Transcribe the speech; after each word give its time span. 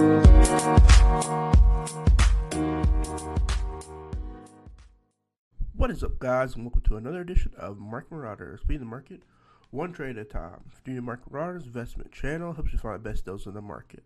What 0.00 0.24
is 5.90 6.02
up, 6.02 6.18
guys, 6.18 6.54
and 6.54 6.64
welcome 6.64 6.80
to 6.86 6.96
another 6.96 7.20
edition 7.20 7.52
of 7.58 7.78
Market 7.78 8.12
Marauders. 8.12 8.60
Be 8.66 8.76
in 8.76 8.80
the 8.80 8.86
market 8.86 9.20
one 9.70 9.92
trade 9.92 10.16
at 10.16 10.24
a 10.24 10.24
time. 10.24 10.62
Junior 10.86 11.02
Market 11.02 11.30
Marauders 11.30 11.66
investment 11.66 12.12
channel 12.12 12.54
helps 12.54 12.72
you 12.72 12.78
find 12.78 12.94
the 12.94 13.10
best 13.10 13.26
deals 13.26 13.46
in 13.46 13.52
the 13.52 13.60
market. 13.60 14.02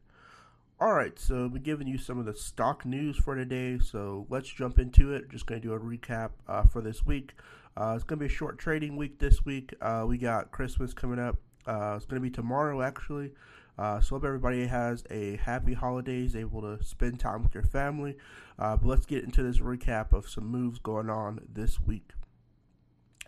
All 0.80 0.94
right, 0.94 1.16
so 1.16 1.46
we're 1.46 1.61
giving 1.61 1.86
you 1.86 1.98
some 1.98 2.18
of 2.18 2.24
the 2.24 2.34
stock 2.34 2.84
news 2.84 3.16
for 3.16 3.36
today. 3.36 3.79
So 3.79 4.26
let's 4.29 4.48
jump 4.48 4.80
into 4.80 5.12
it. 5.12 5.30
Just 5.30 5.46
going 5.46 5.61
to 5.61 5.68
do 5.68 5.74
a 5.74 5.79
recap 5.79 6.30
uh, 6.48 6.64
for 6.64 6.80
this 6.80 7.06
week. 7.06 7.34
Uh, 7.76 7.92
it's 7.95 8.02
going 8.02 8.18
to 8.18 8.24
be 8.24 8.26
a 8.26 8.36
short 8.36 8.58
trading 8.58 8.96
week 8.96 9.20
this 9.20 9.45
week. 9.45 9.72
Uh, 9.80 10.06
we 10.08 10.18
got 10.18 10.50
Christmas 10.50 10.92
coming 10.92 11.20
up. 11.20 11.36
Uh, 11.68 11.95
it's 11.96 12.04
going 12.04 12.20
to 12.20 12.29
be 12.29 12.34
tomorrow, 12.34 12.82
actually. 12.82 13.31
Uh, 13.78 14.00
so 14.00 14.14
hope 14.14 14.24
everybody 14.24 14.66
has 14.66 15.04
a 15.10 15.36
happy 15.36 15.74
holidays, 15.74 16.36
able 16.36 16.60
to 16.60 16.82
spend 16.84 17.18
time 17.18 17.42
with 17.42 17.54
your 17.54 17.64
family. 17.64 18.16
Uh, 18.58 18.76
but 18.76 18.86
let's 18.86 19.06
get 19.06 19.24
into 19.24 19.42
this 19.42 19.58
recap 19.58 20.12
of 20.12 20.28
some 20.28 20.46
moves 20.46 20.78
going 20.78 21.10
on 21.10 21.40
this 21.52 21.80
week. 21.80 22.12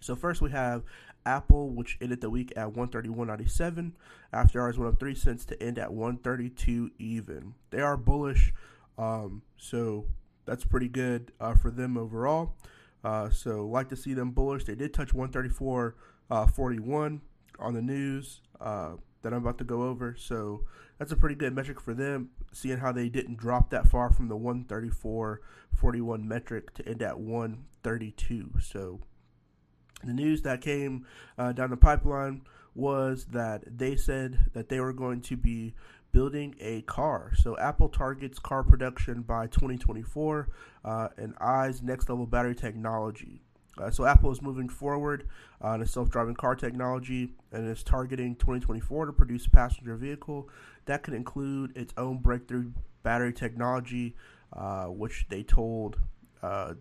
So 0.00 0.14
first 0.14 0.41
we 0.41 0.50
have 0.50 0.84
Apple, 1.24 1.70
which 1.70 1.98
ended 2.00 2.20
the 2.20 2.30
week 2.30 2.52
at 2.56 2.69
131.97. 2.69 3.92
After 4.32 4.62
hours 4.62 4.78
went 4.78 4.92
up 4.92 5.00
three 5.00 5.14
cents 5.14 5.45
to 5.46 5.60
end 5.60 5.78
at 5.78 5.92
132 5.92 6.92
even. 6.98 7.55
They 7.70 7.80
are 7.80 7.97
bullish, 7.97 8.52
um, 8.97 9.42
so 9.56 10.06
that's 10.44 10.64
pretty 10.64 10.88
good 10.88 11.33
uh, 11.41 11.55
for 11.55 11.70
them 11.70 11.98
overall. 11.98 12.55
Uh, 13.02 13.30
so 13.30 13.66
like 13.66 13.88
to 13.88 13.97
see 13.97 14.14
them 14.14 14.30
bullish. 14.30 14.64
They 14.64 14.74
did 14.74 14.94
touch 14.94 15.12
134.41 15.12 15.91
uh, 16.30 17.64
on 17.64 17.74
the 17.74 17.83
news. 17.83 18.41
Uh, 18.60 18.92
that 19.27 19.35
I'm 19.35 19.43
about 19.43 19.59
to 19.59 19.65
go 19.65 19.83
over. 19.83 20.15
So 20.16 20.62
that's 21.01 21.11
a 21.11 21.16
pretty 21.16 21.34
good 21.34 21.53
metric 21.53 21.81
for 21.81 21.95
them, 21.95 22.31
seeing 22.53 22.78
how 22.78 22.92
they 22.92 23.09
didn't 23.09 23.39
drop 23.39 23.70
that 23.70 23.89
far 23.89 24.12
from 24.12 24.28
the 24.28 24.37
134.41 24.37 26.23
metric 26.23 26.73
to 26.75 26.89
end 26.89 27.03
at 27.03 27.19
132. 27.19 28.53
So 28.62 29.00
the 30.05 30.12
news 30.12 30.42
that 30.42 30.61
came 30.61 31.06
uh, 31.37 31.50
down 31.50 31.70
the 31.70 31.77
pipeline 31.77 32.42
was 32.77 33.25
that 33.33 33.65
they 33.67 33.97
said 33.97 34.47
that 34.53 34.69
they 34.69 34.78
were 34.78 34.92
going 34.92 35.23
to 35.23 35.37
be 35.37 35.75
building 36.12 36.55
a 36.61 36.83
car. 36.83 37.33
So 37.34 37.59
Apple 37.59 37.89
targets 37.89 38.39
car 38.39 38.62
production 38.62 39.22
by 39.22 39.48
2024 39.48 40.48
uh, 40.84 41.09
and 41.17 41.34
eyes 41.41 41.83
next 41.83 42.09
level 42.09 42.27
battery 42.27 42.55
technology. 42.55 43.43
Uh, 43.77 43.91
so 43.91 44.06
Apple 44.06 44.31
is 44.31 44.41
moving 44.41 44.69
forward 44.69 45.28
on 45.61 45.83
a 45.83 45.87
self-driving 45.87 46.37
car 46.37 46.55
technology 46.55 47.33
and 47.57 47.69
is 47.69 47.83
targeting 47.83 48.37
2024 48.37 49.07
to 49.07 49.12
produce 49.12 49.47
a 49.47 49.51
passenger 49.51 49.97
vehicle 49.97 50.49
that 50.85 51.03
could 51.03 51.15
include 51.15 51.77
its 51.77 51.93
own 51.97 52.19
breakthrough 52.19 52.71
battery 53.03 53.33
technology, 53.33 54.15
uh, 54.53 54.85
which 54.85 55.27
they 55.31 55.43
told 55.43 55.99
uh, 56.43 56.75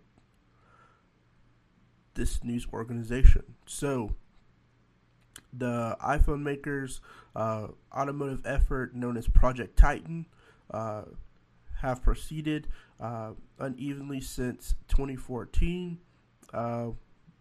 this 2.16 2.44
news 2.44 2.68
organization. 2.74 3.44
So 3.66 4.12
the 5.54 5.96
iPhone 6.04 6.42
makers' 6.42 7.00
uh, 7.36 7.68
automotive 7.96 8.46
effort 8.46 8.94
known 8.94 9.16
as 9.16 9.28
Project 9.28 9.78
Titan 9.78 10.26
uh, 10.72 11.04
have 11.82 12.04
proceeded 12.04 12.68
uh, 13.00 13.32
unevenly 13.60 14.20
since 14.20 14.76
2014 14.90 16.00
uh, 16.54 16.88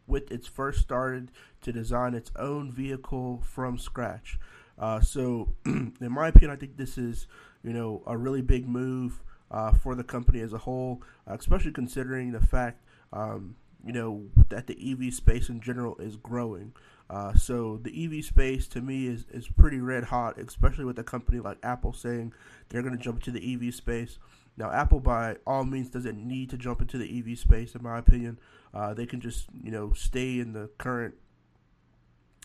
with 0.06 0.30
its 0.30 0.46
first 0.46 0.80
started 0.80 1.30
to 1.62 1.72
design 1.72 2.14
its 2.14 2.30
own 2.36 2.70
vehicle 2.70 3.42
from 3.44 3.78
scratch. 3.78 4.38
Uh, 4.78 5.00
so, 5.00 5.54
in 5.66 5.94
my 6.00 6.28
opinion, 6.28 6.50
I 6.50 6.56
think 6.56 6.76
this 6.76 6.98
is 6.98 7.26
you 7.62 7.72
know 7.72 8.02
a 8.06 8.16
really 8.16 8.42
big 8.42 8.68
move 8.68 9.22
uh, 9.50 9.72
for 9.72 9.94
the 9.94 10.04
company 10.04 10.40
as 10.40 10.52
a 10.52 10.58
whole, 10.58 11.02
uh, 11.28 11.34
especially 11.34 11.72
considering 11.72 12.32
the 12.32 12.40
fact 12.40 12.82
um, 13.12 13.56
you 13.84 13.92
know 13.92 14.22
that 14.48 14.66
the 14.66 14.92
EV 14.92 15.14
space 15.14 15.48
in 15.48 15.60
general 15.60 15.96
is 15.98 16.16
growing. 16.16 16.72
Uh, 17.10 17.34
so 17.34 17.78
the 17.82 18.04
EV 18.04 18.24
space 18.24 18.66
to 18.66 18.80
me 18.80 19.06
is, 19.06 19.26
is 19.30 19.46
pretty 19.46 19.78
red 19.78 20.04
hot, 20.04 20.38
especially 20.38 20.86
with 20.86 20.98
a 20.98 21.04
company 21.04 21.38
like 21.38 21.58
Apple 21.62 21.92
saying 21.92 22.32
they're 22.68 22.82
going 22.82 22.96
to 22.96 23.02
jump 23.02 23.22
to 23.22 23.30
the 23.30 23.54
EV 23.54 23.74
space. 23.74 24.18
Now, 24.56 24.70
Apple 24.70 25.00
by 25.00 25.36
all 25.46 25.64
means 25.64 25.90
doesn't 25.90 26.16
need 26.16 26.50
to 26.50 26.56
jump 26.56 26.80
into 26.80 26.96
the 26.96 27.18
EV 27.18 27.38
space, 27.38 27.74
in 27.74 27.82
my 27.82 27.98
opinion. 27.98 28.38
Uh, 28.74 28.92
they 28.92 29.06
can 29.06 29.20
just 29.20 29.46
you 29.62 29.70
know 29.70 29.92
stay 29.92 30.38
in 30.40 30.52
the 30.52 30.68
current 30.78 31.14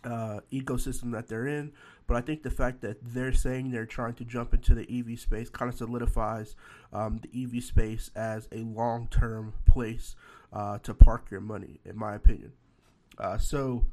uh, 0.03 0.39
ecosystem 0.51 1.11
that 1.11 1.27
they're 1.27 1.47
in. 1.47 1.71
But 2.07 2.17
I 2.17 2.21
think 2.21 2.41
the 2.41 2.49
fact 2.49 2.81
that 2.81 2.97
they're 3.01 3.33
saying 3.33 3.71
they're 3.71 3.85
trying 3.85 4.15
to 4.15 4.25
jump 4.25 4.53
into 4.53 4.73
the 4.73 4.87
EV 4.89 5.19
space 5.19 5.49
kind 5.49 5.71
of 5.71 5.77
solidifies 5.77 6.55
um, 6.91 7.21
the 7.21 7.43
EV 7.43 7.63
space 7.63 8.09
as 8.15 8.47
a 8.51 8.63
long 8.63 9.07
term 9.11 9.53
place 9.67 10.15
uh, 10.51 10.79
to 10.79 10.93
park 10.93 11.29
your 11.29 11.41
money, 11.41 11.79
in 11.85 11.97
my 11.97 12.15
opinion. 12.15 12.53
Uh, 13.17 13.37
so, 13.37 13.85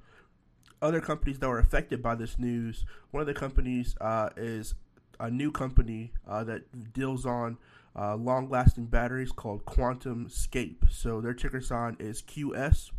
other 0.80 1.00
companies 1.00 1.38
that 1.40 1.48
were 1.48 1.58
affected 1.58 2.02
by 2.02 2.14
this 2.14 2.38
news, 2.38 2.84
one 3.10 3.20
of 3.20 3.26
the 3.26 3.34
companies 3.34 3.96
uh, 4.00 4.30
is 4.36 4.74
a 5.18 5.30
new 5.30 5.50
company 5.50 6.12
uh, 6.26 6.44
that 6.44 6.92
deals 6.92 7.26
on 7.26 7.58
uh, 7.98 8.14
long 8.16 8.48
lasting 8.48 8.86
batteries 8.86 9.32
called 9.32 9.64
QuantumScape. 9.64 10.88
So 10.90 11.20
their 11.20 11.34
ticker 11.34 11.60
sign 11.60 11.96
is 11.98 12.22
QS. 12.22 12.92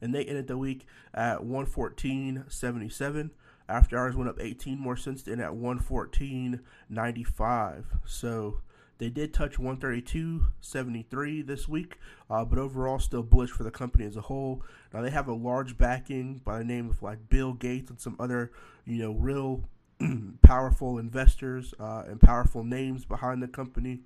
And 0.00 0.14
they 0.14 0.24
ended 0.24 0.46
the 0.46 0.56
week 0.56 0.86
at 1.12 1.40
114.77. 1.40 3.30
After 3.68 3.98
hours 3.98 4.14
went 4.16 4.30
up 4.30 4.40
18 4.40 4.78
more 4.78 4.96
cents 4.96 5.24
to 5.24 5.32
end 5.32 5.42
at 5.42 5.50
114.95. 5.52 7.84
So 8.06 8.60
they 8.98 9.10
did 9.10 9.34
touch 9.34 9.58
132.73 9.58 11.46
this 11.46 11.68
week, 11.68 11.98
uh, 12.30 12.44
but 12.44 12.58
overall 12.58 12.98
still 12.98 13.22
bullish 13.22 13.50
for 13.50 13.64
the 13.64 13.70
company 13.70 14.04
as 14.04 14.16
a 14.16 14.22
whole. 14.22 14.64
Now 14.92 15.02
they 15.02 15.10
have 15.10 15.28
a 15.28 15.34
large 15.34 15.78
backing 15.78 16.40
by 16.44 16.58
the 16.58 16.64
name 16.64 16.90
of 16.90 17.00
like 17.02 17.28
Bill 17.28 17.52
Gates 17.52 17.90
and 17.90 18.00
some 18.00 18.16
other, 18.18 18.50
you 18.84 18.96
know, 18.96 19.12
real 19.12 19.68
powerful 20.42 20.98
investors 20.98 21.74
uh, 21.78 22.04
and 22.06 22.20
powerful 22.20 22.64
names 22.64 23.04
behind 23.04 23.42
the 23.42 23.48
company. 23.48 24.00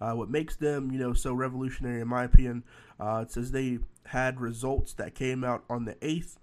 Uh, 0.00 0.12
what 0.12 0.30
makes 0.30 0.56
them, 0.56 0.90
you 0.90 0.98
know, 0.98 1.12
so 1.12 1.32
revolutionary, 1.34 2.00
in 2.00 2.08
my 2.08 2.24
opinion, 2.24 2.64
uh, 2.98 3.24
it 3.26 3.30
says 3.30 3.50
they 3.50 3.78
had 4.06 4.40
results 4.40 4.94
that 4.94 5.14
came 5.14 5.44
out 5.44 5.62
on 5.68 5.84
the 5.84 5.96
eighth 6.00 6.38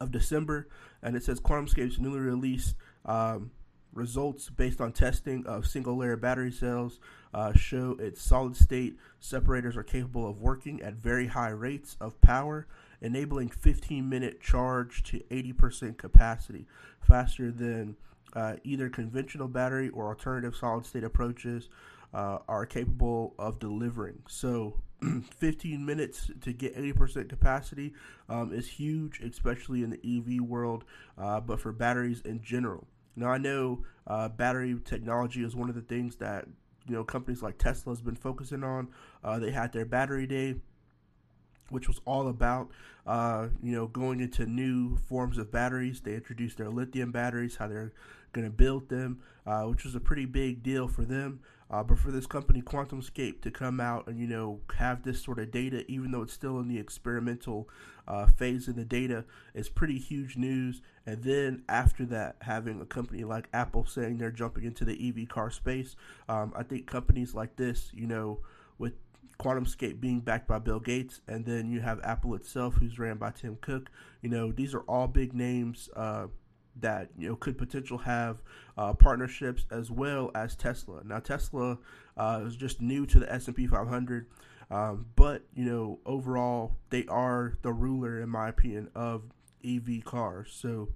of 0.00 0.10
December, 0.10 0.68
and 1.02 1.14
it 1.14 1.22
says 1.22 1.40
QuantumScape's 1.40 1.98
newly 1.98 2.20
released 2.20 2.74
um, 3.04 3.50
results 3.92 4.48
based 4.48 4.80
on 4.80 4.92
testing 4.92 5.46
of 5.46 5.66
single 5.66 5.96
layer 5.96 6.16
battery 6.16 6.50
cells 6.50 6.98
uh, 7.34 7.52
show 7.54 7.96
its 7.98 8.22
solid 8.22 8.56
state 8.56 8.96
separators 9.20 9.76
are 9.76 9.82
capable 9.82 10.28
of 10.28 10.40
working 10.40 10.80
at 10.82 10.94
very 10.94 11.26
high 11.26 11.50
rates 11.50 11.96
of 12.00 12.18
power 12.20 12.66
enabling 13.02 13.50
15 13.50 14.08
minute 14.08 14.40
charge 14.40 15.02
to 15.04 15.18
80% 15.30 15.98
capacity, 15.98 16.66
faster 17.00 17.50
than 17.50 17.96
uh, 18.34 18.54
either 18.64 18.88
conventional 18.88 19.48
battery 19.48 19.90
or 19.90 20.06
alternative 20.06 20.56
solid 20.56 20.86
state 20.86 21.04
approaches 21.04 21.68
uh, 22.14 22.38
are 22.48 22.64
capable 22.64 23.34
of 23.38 23.58
delivering. 23.58 24.22
So, 24.28 24.80
15 25.38 25.84
minutes 25.84 26.30
to 26.42 26.52
get 26.52 26.76
80% 26.76 27.28
capacity 27.28 27.92
um, 28.28 28.52
is 28.52 28.68
huge, 28.68 29.20
especially 29.20 29.82
in 29.82 29.90
the 29.90 30.00
EV 30.04 30.40
world, 30.40 30.84
uh, 31.18 31.40
but 31.40 31.60
for 31.60 31.72
batteries 31.72 32.20
in 32.20 32.40
general. 32.42 32.86
Now, 33.16 33.28
I 33.30 33.38
know 33.38 33.84
uh, 34.06 34.28
battery 34.28 34.76
technology 34.84 35.42
is 35.42 35.56
one 35.56 35.68
of 35.68 35.74
the 35.74 35.82
things 35.82 36.16
that 36.16 36.46
you 36.88 36.94
know 36.94 37.04
companies 37.04 37.42
like 37.42 37.58
Tesla 37.58 37.92
has 37.92 38.00
been 38.00 38.16
focusing 38.16 38.64
on. 38.64 38.88
Uh, 39.22 39.38
they 39.38 39.50
had 39.50 39.72
their 39.72 39.84
battery 39.84 40.26
day 40.26 40.56
which 41.72 41.88
was 41.88 42.00
all 42.04 42.28
about 42.28 42.70
uh, 43.06 43.48
you 43.62 43.72
know 43.72 43.86
going 43.86 44.20
into 44.20 44.46
new 44.46 44.96
forms 44.96 45.38
of 45.38 45.50
batteries. 45.50 46.00
They 46.00 46.14
introduced 46.14 46.58
their 46.58 46.70
lithium 46.70 47.10
batteries, 47.10 47.56
how 47.56 47.68
they're 47.68 47.92
going 48.32 48.46
to 48.46 48.50
build 48.50 48.88
them, 48.88 49.20
uh, 49.46 49.62
which 49.64 49.84
was 49.84 49.94
a 49.94 50.00
pretty 50.00 50.24
big 50.24 50.62
deal 50.62 50.88
for 50.88 51.02
them. 51.02 51.40
Uh, 51.70 51.82
but 51.82 51.98
for 51.98 52.10
this 52.10 52.26
company, 52.26 52.60
QuantumScape, 52.60 53.40
to 53.40 53.50
come 53.50 53.80
out 53.80 54.06
and 54.06 54.18
you 54.18 54.26
know 54.26 54.60
have 54.76 55.02
this 55.02 55.22
sort 55.22 55.38
of 55.38 55.50
data, 55.50 55.90
even 55.90 56.10
though 56.10 56.22
it's 56.22 56.34
still 56.34 56.58
in 56.60 56.68
the 56.68 56.78
experimental 56.78 57.68
uh, 58.06 58.26
phase 58.26 58.68
of 58.68 58.76
the 58.76 58.84
data, 58.84 59.24
is 59.54 59.70
pretty 59.70 59.98
huge 59.98 60.36
news. 60.36 60.82
And 61.06 61.22
then 61.22 61.62
after 61.68 62.04
that, 62.06 62.36
having 62.42 62.80
a 62.80 62.84
company 62.84 63.24
like 63.24 63.48
Apple 63.54 63.86
saying 63.86 64.18
they're 64.18 64.30
jumping 64.30 64.64
into 64.64 64.84
the 64.84 65.08
EV 65.08 65.28
car 65.28 65.50
space, 65.50 65.96
um, 66.28 66.52
I 66.54 66.62
think 66.62 66.86
companies 66.86 67.34
like 67.34 67.56
this, 67.56 67.90
you 67.94 68.06
know, 68.06 68.40
with 68.78 68.92
QuantumScape 69.42 70.00
being 70.00 70.20
backed 70.20 70.46
by 70.46 70.58
Bill 70.58 70.78
Gates, 70.78 71.20
and 71.26 71.44
then 71.44 71.70
you 71.70 71.80
have 71.80 72.00
Apple 72.04 72.34
itself, 72.34 72.74
who's 72.74 72.98
ran 72.98 73.16
by 73.16 73.32
Tim 73.32 73.58
Cook. 73.60 73.90
You 74.20 74.28
know, 74.28 74.52
these 74.52 74.74
are 74.74 74.82
all 74.82 75.08
big 75.08 75.34
names 75.34 75.88
uh, 75.96 76.28
that 76.80 77.10
you 77.18 77.28
know 77.28 77.36
could 77.36 77.58
potential 77.58 77.98
have 77.98 78.42
uh, 78.78 78.92
partnerships 78.92 79.66
as 79.70 79.90
well 79.90 80.30
as 80.34 80.54
Tesla. 80.54 81.02
Now, 81.04 81.18
Tesla 81.18 81.78
uh, 82.16 82.42
is 82.46 82.56
just 82.56 82.80
new 82.80 83.04
to 83.06 83.18
the 83.18 83.32
S 83.32 83.48
and 83.48 83.56
P 83.56 83.66
500, 83.66 84.26
um, 84.70 85.06
but 85.16 85.42
you 85.54 85.64
know, 85.64 85.98
overall, 86.06 86.76
they 86.90 87.04
are 87.06 87.58
the 87.62 87.72
ruler, 87.72 88.20
in 88.20 88.28
my 88.28 88.48
opinion, 88.48 88.90
of 88.94 89.22
EV 89.64 90.04
cars. 90.04 90.56
So 90.56 90.88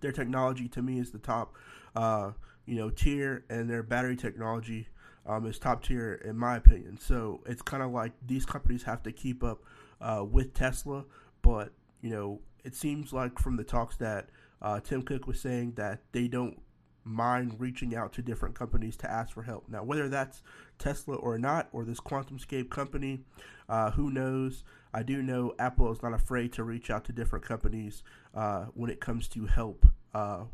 their 0.00 0.12
technology 0.12 0.68
to 0.68 0.82
me 0.82 0.98
is 0.98 1.10
the 1.10 1.18
top, 1.18 1.54
uh, 1.94 2.32
you 2.66 2.74
know, 2.74 2.90
tier, 2.90 3.44
and 3.48 3.70
their 3.70 3.82
battery 3.82 4.16
technology 4.16 4.88
um, 5.26 5.46
is 5.46 5.58
top 5.58 5.82
tier 5.82 6.14
in 6.24 6.36
my 6.36 6.56
opinion. 6.56 6.98
So 6.98 7.42
it's 7.46 7.62
kind 7.62 7.82
of 7.82 7.90
like 7.90 8.12
these 8.26 8.46
companies 8.46 8.84
have 8.84 9.02
to 9.04 9.12
keep 9.12 9.42
up 9.42 9.62
uh, 10.00 10.24
with 10.28 10.54
Tesla, 10.54 11.04
but 11.42 11.72
you 12.00 12.10
know, 12.10 12.40
it 12.64 12.74
seems 12.74 13.12
like 13.12 13.38
from 13.38 13.56
the 13.56 13.64
talks 13.64 13.96
that 13.98 14.28
uh, 14.62 14.80
Tim 14.80 15.02
Cook 15.02 15.26
was 15.26 15.40
saying 15.40 15.72
that 15.76 16.00
they 16.12 16.28
don't 16.28 16.60
mind 17.06 17.54
reaching 17.58 17.94
out 17.94 18.12
to 18.14 18.22
different 18.22 18.54
companies 18.54 18.96
to 18.96 19.10
ask 19.10 19.32
for 19.32 19.42
help. 19.42 19.68
Now, 19.68 19.84
whether 19.84 20.08
that's 20.08 20.42
Tesla 20.78 21.14
or 21.14 21.38
not, 21.38 21.68
or 21.72 21.84
this 21.84 22.00
QuantumScape 22.00 22.68
company, 22.68 23.20
uh, 23.68 23.92
who 23.92 24.10
knows? 24.10 24.64
I 24.92 25.02
do 25.02 25.22
know 25.22 25.54
Apple 25.58 25.92
is 25.92 26.02
not 26.02 26.14
afraid 26.14 26.52
to 26.54 26.64
reach 26.64 26.90
out 26.90 27.04
to 27.04 27.12
different 27.12 27.44
companies 27.44 28.02
uh, 28.34 28.66
when 28.74 28.90
it 28.90 29.00
comes 29.00 29.28
to 29.28 29.46
help 29.46 29.86
uh, 30.14 30.44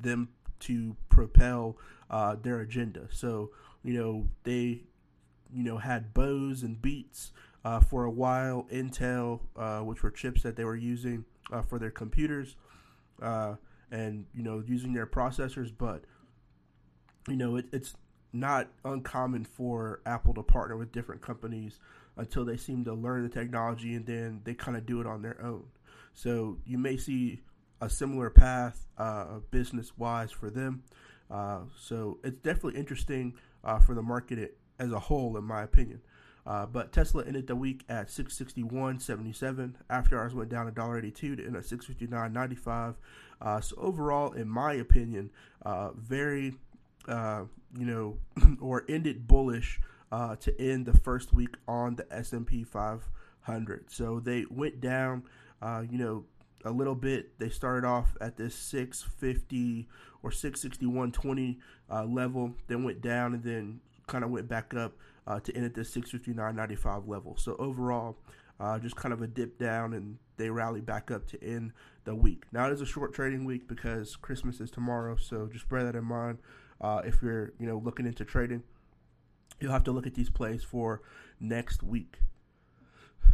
them 0.00 0.30
to 0.60 0.96
propel 1.08 1.76
uh, 2.10 2.36
their 2.36 2.60
agenda. 2.60 3.08
So, 3.10 3.50
you 3.82 3.94
know, 3.94 4.28
they, 4.44 4.82
you 5.52 5.62
know, 5.64 5.78
had 5.78 6.12
Bose 6.14 6.62
and 6.62 6.80
Beats 6.80 7.32
uh, 7.64 7.80
for 7.80 8.04
a 8.04 8.10
while, 8.10 8.66
Intel, 8.70 9.40
uh, 9.56 9.80
which 9.80 10.02
were 10.02 10.10
chips 10.10 10.42
that 10.42 10.56
they 10.56 10.64
were 10.64 10.76
using 10.76 11.24
for 11.66 11.78
their 11.78 11.90
computers 11.90 12.56
and 13.90 14.26
you 14.34 14.42
know 14.42 14.62
using 14.66 14.92
their 14.92 15.06
processors, 15.06 15.72
but 15.76 16.04
you 17.28 17.36
know 17.36 17.56
it, 17.56 17.66
it's 17.72 17.94
not 18.32 18.68
uncommon 18.84 19.44
for 19.44 20.00
Apple 20.04 20.34
to 20.34 20.42
partner 20.42 20.76
with 20.76 20.92
different 20.92 21.22
companies 21.22 21.78
until 22.16 22.44
they 22.44 22.56
seem 22.56 22.84
to 22.84 22.92
learn 22.92 23.22
the 23.22 23.28
technology 23.28 23.94
and 23.94 24.06
then 24.06 24.40
they 24.44 24.52
kind 24.52 24.76
of 24.76 24.84
do 24.84 25.00
it 25.00 25.06
on 25.06 25.22
their 25.22 25.40
own. 25.42 25.64
So 26.12 26.58
you 26.66 26.76
may 26.76 26.96
see 26.96 27.40
a 27.80 27.88
similar 27.88 28.28
path 28.28 28.86
uh, 28.98 29.38
business 29.50 29.96
wise 29.96 30.30
for 30.30 30.50
them. 30.50 30.82
Uh, 31.30 31.60
so 31.78 32.18
it's 32.22 32.38
definitely 32.38 32.78
interesting 32.78 33.34
uh, 33.68 33.78
for 33.78 33.94
the 33.94 34.02
market 34.02 34.56
as 34.78 34.92
a 34.92 34.98
whole, 34.98 35.36
in 35.36 35.44
my 35.44 35.62
opinion. 35.62 36.00
Uh, 36.46 36.64
but 36.64 36.90
Tesla 36.92 37.22
ended 37.26 37.46
the 37.46 37.54
week 37.54 37.84
at 37.90 38.08
661.77. 38.08 39.74
After 39.90 40.18
hours 40.18 40.34
went 40.34 40.48
down 40.48 40.70
$1.82 40.72 41.14
to 41.14 41.44
end 41.44 41.54
at 41.54 41.64
659.95. 41.64 42.94
Uh, 43.40 43.60
so 43.60 43.76
overall, 43.76 44.32
in 44.32 44.48
my 44.48 44.72
opinion, 44.72 45.30
uh, 45.62 45.90
very, 45.92 46.54
uh, 47.06 47.42
you 47.76 47.84
know, 47.84 48.16
or 48.60 48.86
ended 48.88 49.28
bullish 49.28 49.78
uh, 50.10 50.36
to 50.36 50.58
end 50.58 50.86
the 50.86 50.98
first 50.98 51.34
week 51.34 51.56
on 51.68 51.96
the 51.96 52.06
S&P 52.10 52.64
500. 52.64 53.90
So 53.90 54.18
they 54.18 54.46
went 54.48 54.80
down, 54.80 55.24
uh, 55.60 55.82
you 55.88 55.98
know, 55.98 56.24
a 56.64 56.70
little 56.70 56.94
bit. 56.94 57.38
They 57.38 57.50
started 57.50 57.86
off 57.86 58.16
at 58.22 58.38
this 58.38 58.54
650 58.54 59.86
or 60.22 60.30
661.20 60.30 61.56
level, 62.06 62.54
then 62.66 62.84
went 62.84 63.00
down 63.00 63.34
and 63.34 63.42
then 63.42 63.80
kind 64.06 64.24
of 64.24 64.30
went 64.30 64.48
back 64.48 64.74
up 64.74 64.94
uh, 65.28 65.38
to 65.40 65.54
end 65.54 65.64
at 65.64 65.74
the 65.74 65.82
659.95 65.82 67.06
level. 67.06 67.36
So 67.36 67.54
overall, 67.58 68.16
uh, 68.58 68.78
just 68.78 68.96
kind 68.96 69.12
of 69.12 69.22
a 69.22 69.26
dip 69.26 69.58
down, 69.58 69.92
and 69.92 70.18
they 70.36 70.50
rally 70.50 70.80
back 70.80 71.10
up 71.10 71.26
to 71.28 71.44
end 71.44 71.72
the 72.04 72.14
week. 72.14 72.44
Now 72.50 72.66
it 72.66 72.72
is 72.72 72.80
a 72.80 72.86
short 72.86 73.14
trading 73.14 73.44
week 73.44 73.68
because 73.68 74.16
Christmas 74.16 74.60
is 74.60 74.70
tomorrow, 74.70 75.16
so 75.16 75.48
just 75.52 75.68
bear 75.68 75.84
that 75.84 75.94
in 75.94 76.04
mind. 76.04 76.38
Uh, 76.80 77.02
if 77.04 77.22
you're 77.22 77.52
you 77.60 77.66
know 77.66 77.80
looking 77.84 78.06
into 78.06 78.24
trading, 78.24 78.62
you'll 79.60 79.72
have 79.72 79.84
to 79.84 79.92
look 79.92 80.06
at 80.06 80.14
these 80.14 80.30
plays 80.30 80.64
for 80.64 81.02
next 81.38 81.82
week. 81.82 82.18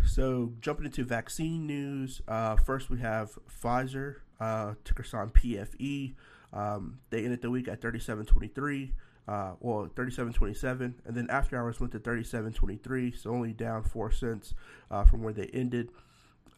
So 0.05 0.53
jumping 0.61 0.87
into 0.87 1.05
vaccine 1.05 1.67
news, 1.67 2.21
uh, 2.29 2.57
first 2.57 2.91
we 2.91 2.99
have 3.01 3.39
Pfizer, 3.63 4.17
uh, 4.41 4.75
ticker 4.85 5.05
sign 5.05 5.29
PFE. 5.29 6.15
Um, 6.55 7.01
they 7.11 7.25
ended 7.25 7.43
the 7.43 7.51
week 7.51 7.69
at 7.69 7.83
37.23 7.83 8.93
uh, 9.27 9.53
well, 9.61 9.89
37.27, 9.95 10.95
and 11.07 11.17
then 11.17 11.27
after 11.31 11.57
hours 11.57 11.81
went 11.81 11.93
to 11.93 11.99
37.23, 11.99 13.17
so 13.17 13.31
only 13.31 13.53
down 13.53 13.83
four 13.83 14.11
cents 14.11 14.55
uh, 14.91 15.05
from 15.05 15.23
where 15.23 15.33
they 15.33 15.47
ended. 15.47 15.91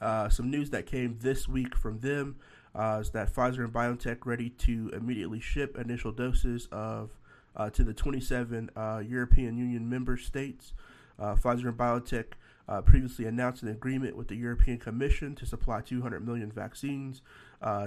Uh, 0.00 0.28
some 0.28 0.50
news 0.50 0.70
that 0.70 0.84
came 0.84 1.16
this 1.20 1.48
week 1.48 1.76
from 1.76 2.00
them 2.00 2.36
uh, 2.74 2.98
is 3.00 3.10
that 3.10 3.32
Pfizer 3.32 3.60
and 3.60 3.72
BioNTech 3.72 4.26
ready 4.26 4.50
to 4.50 4.90
immediately 4.92 5.40
ship 5.40 5.78
initial 5.78 6.12
doses 6.12 6.68
of 6.72 7.10
uh, 7.54 7.70
to 7.70 7.84
the 7.84 7.94
27 7.94 8.68
uh, 8.76 9.02
European 9.06 9.56
Union 9.56 9.88
member 9.88 10.16
states. 10.16 10.74
Pfizer 11.18 11.68
and 11.68 11.78
BioNTech 11.78 12.84
previously 12.84 13.24
announced 13.24 13.62
an 13.62 13.68
agreement 13.68 14.16
with 14.16 14.28
the 14.28 14.34
European 14.34 14.76
Commission 14.76 15.34
to 15.36 15.46
supply 15.46 15.80
200 15.80 16.26
million 16.26 16.50
vaccines 16.50 17.22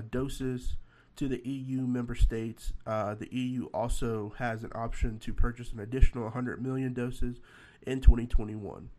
doses 0.10 0.78
to 1.20 1.28
the 1.28 1.42
EU 1.44 1.82
member 1.82 2.16
states. 2.16 2.72
Uh, 2.88 3.14
the 3.14 3.28
EU 3.36 3.66
also 3.74 4.34
has 4.38 4.64
an 4.64 4.72
option 4.74 5.20
to 5.20 5.34
purchase 5.34 5.74
an 5.74 5.82
additional 5.82 6.24
100 6.24 6.64
million 6.64 6.94
doses 6.94 7.42
in 7.86 8.00
2021. 8.00 8.90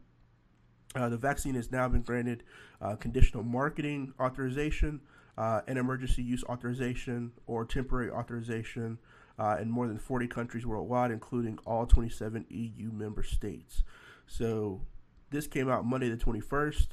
Uh, 0.94 1.08
the 1.08 1.16
vaccine 1.16 1.54
has 1.54 1.72
now 1.72 1.88
been 1.88 2.02
granted 2.02 2.42
uh, 2.82 2.94
conditional 2.94 3.42
marketing 3.42 4.12
authorization, 4.20 5.00
uh, 5.38 5.62
and 5.66 5.78
emergency 5.78 6.22
use 6.22 6.44
authorization, 6.44 7.32
or 7.46 7.64
temporary 7.64 8.10
authorization 8.10 8.98
uh, 9.38 9.56
in 9.58 9.70
more 9.70 9.86
than 9.86 9.98
40 9.98 10.26
countries 10.26 10.66
worldwide, 10.66 11.10
including 11.10 11.58
all 11.64 11.86
27 11.86 12.44
EU 12.50 12.92
member 12.92 13.22
states. 13.22 13.82
So 14.26 14.82
this 15.30 15.46
came 15.46 15.70
out 15.70 15.86
Monday 15.86 16.10
the 16.10 16.18
21st. 16.18 16.88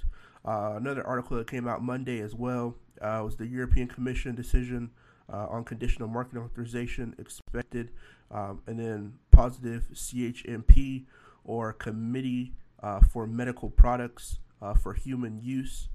Uh, 0.46 0.76
another 0.78 1.06
article 1.06 1.36
that 1.36 1.50
came 1.50 1.68
out 1.68 1.84
Monday 1.84 2.22
as 2.22 2.34
well 2.34 2.76
was 3.02 3.36
the 3.36 3.48
European 3.48 3.90
Commission 3.90 4.34
decision 4.34 4.92
uh, 5.32 5.48
on 5.50 5.64
conditional 5.64 6.08
marketing 6.08 6.44
authorization 6.44 7.16
expected, 7.20 7.92
um, 8.32 8.62
and 8.68 8.80
then 8.80 9.14
positive 9.32 9.88
CHMP 9.94 11.06
or 11.44 11.74
Committee 11.74 12.54
uh, 12.82 13.00
for 13.00 13.28
Medical 13.28 13.70
Products 13.70 14.40
uh, 14.62 14.74
for 14.74 14.94
Human 14.94 15.40
Use. 15.42 15.90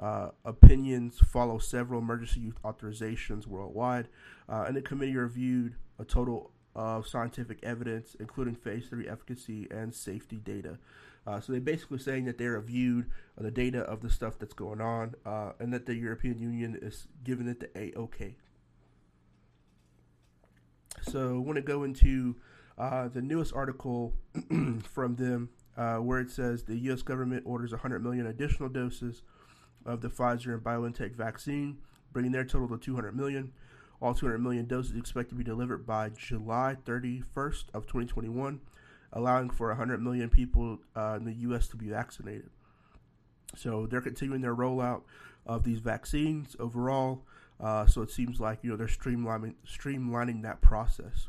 Uh, 0.00 0.30
opinions 0.44 1.18
follow 1.18 1.58
several 1.58 2.00
emergency 2.00 2.40
use 2.40 2.54
authorizations 2.64 3.46
worldwide, 3.46 4.06
uh, 4.48 4.64
and 4.66 4.76
the 4.76 4.82
committee 4.82 5.16
reviewed 5.16 5.74
a 5.98 6.04
total 6.04 6.52
of 6.76 7.08
scientific 7.08 7.58
evidence, 7.64 8.14
including 8.20 8.54
phase 8.54 8.86
three 8.88 9.08
efficacy 9.08 9.66
and 9.70 9.92
safety 9.92 10.36
data. 10.36 10.78
Uh, 11.26 11.40
so 11.40 11.52
they're 11.52 11.60
basically 11.60 11.98
saying 11.98 12.24
that 12.24 12.38
they 12.38 12.46
reviewed 12.46 13.06
the 13.36 13.50
data 13.50 13.80
of 13.80 14.00
the 14.00 14.08
stuff 14.08 14.38
that's 14.38 14.54
going 14.54 14.80
on, 14.80 15.14
uh, 15.26 15.50
and 15.58 15.72
that 15.72 15.84
the 15.86 15.94
European 15.94 16.38
Union 16.38 16.78
is 16.80 17.08
giving 17.24 17.48
it 17.48 17.58
the 17.58 17.68
A 17.76 17.92
OK. 17.94 18.36
So 21.08 21.36
I 21.36 21.38
want 21.38 21.56
to 21.56 21.62
go 21.62 21.84
into 21.84 22.36
uh, 22.76 23.08
the 23.08 23.22
newest 23.22 23.54
article 23.54 24.12
from 24.82 25.16
them, 25.16 25.48
uh, 25.76 25.96
where 25.96 26.20
it 26.20 26.30
says 26.30 26.64
the 26.64 26.76
U.S. 26.76 27.02
government 27.02 27.44
orders 27.46 27.72
100 27.72 28.02
million 28.02 28.26
additional 28.26 28.68
doses 28.68 29.22
of 29.86 30.00
the 30.00 30.08
Pfizer 30.08 30.52
and 30.54 30.62
BioNTech 30.62 31.14
vaccine, 31.14 31.78
bringing 32.12 32.32
their 32.32 32.44
total 32.44 32.68
to 32.68 32.78
200 32.78 33.16
million. 33.16 33.52
All 34.00 34.14
200 34.14 34.38
million 34.38 34.66
doses 34.66 34.96
expected 34.96 35.30
to 35.30 35.34
be 35.36 35.44
delivered 35.44 35.86
by 35.86 36.10
July 36.10 36.76
31st 36.84 37.64
of 37.74 37.86
2021, 37.86 38.60
allowing 39.12 39.50
for 39.50 39.68
100 39.68 40.00
million 40.02 40.28
people 40.28 40.78
uh, 40.94 41.16
in 41.18 41.24
the 41.24 41.32
U.S. 41.32 41.68
to 41.68 41.76
be 41.76 41.88
vaccinated. 41.88 42.50
So 43.56 43.86
they're 43.86 44.00
continuing 44.00 44.42
their 44.42 44.54
rollout 44.54 45.02
of 45.46 45.64
these 45.64 45.80
vaccines 45.80 46.54
overall. 46.60 47.24
Uh, 47.60 47.86
so 47.86 48.02
it 48.02 48.10
seems 48.10 48.40
like 48.40 48.58
you 48.62 48.70
know 48.70 48.76
they're 48.76 48.86
streamlining 48.86 49.54
streamlining 49.66 50.42
that 50.42 50.60
process. 50.60 51.28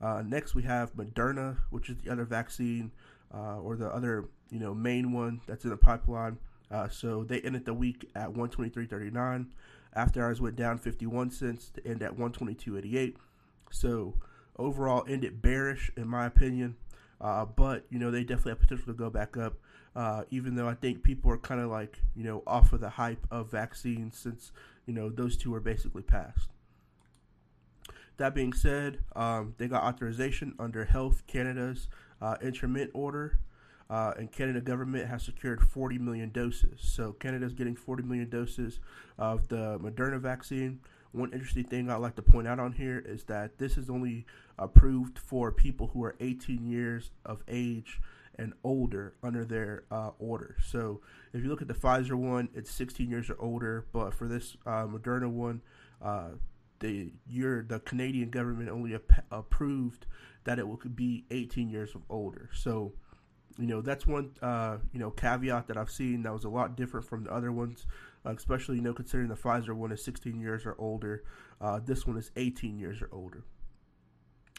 Uh, 0.00 0.22
next, 0.26 0.54
we 0.54 0.62
have 0.62 0.94
Moderna, 0.94 1.58
which 1.70 1.90
is 1.90 1.96
the 2.02 2.10
other 2.10 2.24
vaccine 2.24 2.90
uh, 3.34 3.58
or 3.58 3.76
the 3.76 3.88
other 3.88 4.28
you 4.50 4.58
know 4.58 4.74
main 4.74 5.12
one 5.12 5.40
that's 5.46 5.64
in 5.64 5.70
the 5.70 5.76
pipeline. 5.76 6.38
Uh, 6.70 6.88
so 6.88 7.24
they 7.24 7.40
ended 7.40 7.64
the 7.64 7.74
week 7.74 8.08
at 8.14 8.32
123.39. 8.32 9.46
After 9.92 10.22
hours 10.24 10.40
went 10.40 10.54
down 10.54 10.78
51 10.78 11.32
cents 11.32 11.70
to 11.74 11.84
end 11.84 12.00
at 12.02 12.16
122.88. 12.16 13.16
So 13.72 14.14
overall, 14.56 15.04
ended 15.08 15.42
bearish 15.42 15.90
in 15.96 16.06
my 16.06 16.26
opinion. 16.26 16.76
Uh, 17.20 17.44
but 17.44 17.84
you 17.90 17.98
know 17.98 18.10
they 18.10 18.22
definitely 18.22 18.52
have 18.52 18.60
potential 18.60 18.86
to 18.86 18.92
go 18.94 19.10
back 19.10 19.36
up. 19.36 19.54
Uh, 19.94 20.22
even 20.30 20.54
though 20.54 20.68
I 20.68 20.74
think 20.74 21.02
people 21.02 21.30
are 21.32 21.38
kind 21.38 21.60
of 21.60 21.68
like 21.68 21.98
you 22.14 22.24
know 22.24 22.42
off 22.46 22.72
of 22.72 22.80
the 22.80 22.88
hype 22.88 23.26
of 23.30 23.50
vaccines 23.50 24.16
since 24.16 24.52
you 24.90 24.96
know 24.96 25.08
those 25.08 25.36
two 25.36 25.54
are 25.54 25.60
basically 25.60 26.02
passed. 26.02 26.48
That 28.16 28.34
being 28.34 28.52
said, 28.52 28.98
um, 29.14 29.54
they 29.56 29.68
got 29.68 29.84
authorization 29.84 30.52
under 30.58 30.84
Health 30.84 31.22
Canada's 31.28 31.86
uh, 32.20 32.34
interim 32.42 32.76
order, 32.92 33.38
uh, 33.88 34.14
and 34.18 34.32
Canada 34.32 34.60
government 34.60 35.06
has 35.06 35.22
secured 35.22 35.60
40 35.62 35.98
million 35.98 36.30
doses. 36.30 36.80
So 36.80 37.12
Canada's 37.12 37.54
getting 37.54 37.76
40 37.76 38.02
million 38.02 38.28
doses 38.28 38.80
of 39.16 39.46
the 39.46 39.78
Moderna 39.78 40.18
vaccine. 40.18 40.80
One 41.12 41.32
interesting 41.32 41.64
thing 41.64 41.88
I'd 41.88 41.98
like 41.98 42.16
to 42.16 42.22
point 42.22 42.48
out 42.48 42.58
on 42.58 42.72
here 42.72 43.00
is 43.06 43.22
that 43.24 43.58
this 43.58 43.78
is 43.78 43.88
only 43.88 44.26
approved 44.58 45.20
for 45.20 45.52
people 45.52 45.86
who 45.94 46.02
are 46.02 46.16
18 46.18 46.66
years 46.66 47.12
of 47.24 47.44
age 47.46 48.00
and 48.36 48.52
older 48.64 49.14
under 49.22 49.44
their 49.44 49.84
uh, 49.90 50.10
order. 50.18 50.56
So 50.64 51.00
if 51.32 51.42
you 51.42 51.48
look 51.48 51.62
at 51.62 51.68
the 51.68 51.74
Pfizer 51.74 52.14
one, 52.14 52.48
it's 52.54 52.70
16 52.70 53.10
years 53.10 53.30
or 53.30 53.36
older, 53.38 53.86
but 53.92 54.14
for 54.14 54.28
this 54.28 54.56
uh, 54.66 54.86
Moderna 54.86 55.28
one, 55.28 55.60
uh, 56.02 56.30
the 56.80 57.12
year 57.28 57.64
the 57.68 57.80
Canadian 57.80 58.30
government 58.30 58.70
only 58.70 58.94
ap- 58.94 59.24
approved 59.30 60.06
that 60.44 60.58
it 60.58 60.66
will 60.66 60.80
be 60.94 61.24
18 61.30 61.68
years 61.68 61.94
of 61.94 62.02
older. 62.08 62.48
So, 62.54 62.92
you 63.58 63.66
know, 63.66 63.82
that's 63.82 64.06
one 64.06 64.30
uh, 64.42 64.78
you 64.92 64.98
know 64.98 65.10
caveat 65.10 65.68
that 65.68 65.76
I've 65.76 65.90
seen 65.90 66.22
that 66.22 66.32
was 66.32 66.44
a 66.44 66.48
lot 66.48 66.76
different 66.76 67.06
from 67.06 67.24
the 67.24 67.32
other 67.32 67.52
ones, 67.52 67.86
uh, 68.24 68.30
especially 68.30 68.76
you 68.76 68.82
know 68.82 68.94
considering 68.94 69.28
the 69.28 69.36
Pfizer 69.36 69.74
one 69.74 69.92
is 69.92 70.02
16 70.02 70.40
years 70.40 70.64
or 70.64 70.74
older. 70.78 71.24
Uh, 71.60 71.78
this 71.84 72.06
one 72.06 72.16
is 72.16 72.30
18 72.36 72.78
years 72.78 73.02
or 73.02 73.10
older. 73.12 73.44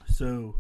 So, 0.08 0.56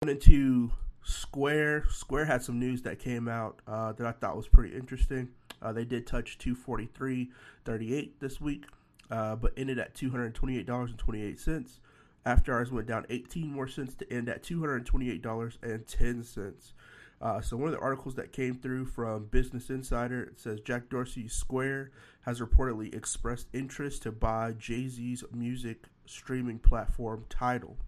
going 0.00 0.16
into 0.16 0.70
Square, 1.08 1.86
Square 1.88 2.26
had 2.26 2.42
some 2.42 2.58
news 2.58 2.82
that 2.82 2.98
came 2.98 3.28
out 3.28 3.62
uh, 3.66 3.92
that 3.92 4.06
I 4.06 4.12
thought 4.12 4.36
was 4.36 4.46
pretty 4.46 4.76
interesting. 4.76 5.30
Uh, 5.62 5.72
they 5.72 5.86
did 5.86 6.06
touch 6.06 6.36
243.38 6.38 8.10
this 8.20 8.42
week, 8.42 8.66
uh, 9.10 9.34
but 9.36 9.54
ended 9.56 9.78
at 9.78 9.94
$228.28. 9.94 11.78
After 12.26 12.52
hours 12.52 12.70
went 12.70 12.86
down 12.86 13.06
18 13.08 13.50
more 13.50 13.66
cents 13.66 13.94
to 13.94 14.12
end 14.12 14.28
at 14.28 14.42
$228.10. 14.42 16.72
Uh, 17.20 17.40
so 17.40 17.56
one 17.56 17.66
of 17.68 17.74
the 17.74 17.80
articles 17.80 18.14
that 18.16 18.30
came 18.30 18.54
through 18.54 18.84
from 18.84 19.24
Business 19.24 19.70
Insider 19.70 20.22
it 20.24 20.38
says 20.38 20.60
Jack 20.60 20.90
Dorsey 20.90 21.26
Square 21.26 21.90
has 22.20 22.40
reportedly 22.40 22.94
expressed 22.94 23.48
interest 23.54 24.02
to 24.02 24.12
buy 24.12 24.52
Jay 24.52 24.88
Z's 24.88 25.24
music 25.32 25.86
streaming 26.04 26.58
platform 26.58 27.24
Tidal. 27.30 27.78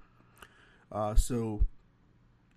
Uh, 0.91 1.15
so 1.15 1.67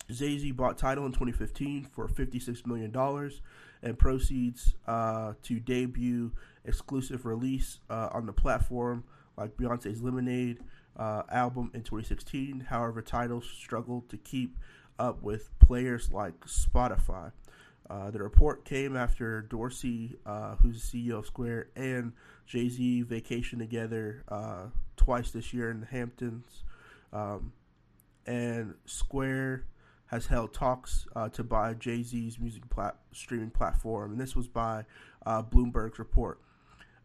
Jay 0.10 0.38
Z 0.38 0.52
bought 0.52 0.78
Tidal 0.78 1.06
in 1.06 1.12
2015 1.12 1.86
for 1.86 2.08
56 2.08 2.66
million 2.66 2.92
dollars, 2.92 3.42
and 3.82 3.98
proceeds 3.98 4.76
uh, 4.88 5.34
to 5.44 5.60
debut 5.60 6.32
exclusive 6.66 7.26
release 7.26 7.80
uh, 7.90 8.10
on 8.12 8.26
the 8.26 8.34
platform 8.34 9.04
like 9.38 9.58
Beyonce's 9.58 10.02
Lemonade 10.02 10.60
uh, 10.98 11.24
album 11.32 11.72
in 11.74 11.82
2016. 11.82 12.68
However, 12.70 13.02
Tidal 13.02 13.42
struggled 13.42 14.10
to 14.10 14.18
keep 14.18 14.58
up 15.00 15.22
with 15.22 15.50
players 15.60 16.12
like 16.12 16.40
Spotify. 16.46 17.32
Uh, 17.90 18.12
the 18.12 18.20
report 18.20 18.64
came 18.64 18.96
after 18.96 19.42
Dorsey, 19.42 20.16
uh, 20.26 20.56
who's 20.56 20.90
the 20.90 21.10
CEO 21.10 21.20
of 21.20 21.26
Square, 21.26 21.68
and 21.76 22.14
Jay 22.46 22.70
Z 22.70 23.02
vacation 23.04 23.60
together 23.60 24.24
uh, 24.30 24.68
twice 24.96 25.32
this 25.32 25.54
year 25.54 25.70
in 25.70 25.82
the 25.82 25.86
Hamptons. 25.88 26.64
Um, 27.12 27.52
and 28.26 28.76
Square 28.86 29.66
has 30.08 30.28
held 30.28 30.54
talks 30.54 31.08
uh, 31.16 31.30
to 31.30 31.44
buy 31.44 31.74
Jay 31.74 32.04
Z's 32.04 32.40
music 32.40 32.70
plat- 32.70 32.98
streaming 33.12 33.50
platform, 33.50 34.12
and 34.12 34.20
this 34.20 34.36
was 34.36 34.48
by 34.48 34.86
uh, 35.26 35.42
Bloomberg's 35.42 36.00
report. 36.00 36.40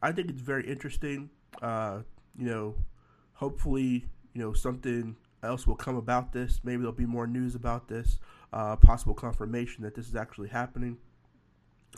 I 0.03 0.13
think 0.13 0.31
it's 0.31 0.41
very 0.41 0.67
interesting. 0.67 1.31
Uh, 1.63 2.01
you 2.39 2.47
know, 2.47 2.75
hopefully, 3.35 4.07
you 4.35 4.43
know 4.43 4.53
something 4.53 5.17
else 5.43 5.67
will 5.67 5.77
come 5.77 5.97
about 5.97 6.33
this. 6.33 6.61
Maybe 6.65 6.79
there'll 6.79 6.93
be 6.93 7.07
more 7.07 7.27
news 7.27 7.55
about 7.55 7.89
this, 7.89 8.19
uh, 8.53 8.77
possible 8.77 9.15
confirmation 9.15 9.85
that 9.85 9.95
this 9.95 10.09
is 10.09 10.17
actually 10.17 10.49
happening. 10.49 10.99